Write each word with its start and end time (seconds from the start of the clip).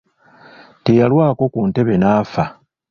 Teyalwako 0.83 1.43
ku 1.53 1.59
ntebe 1.69 1.93
n'afa. 2.01 2.43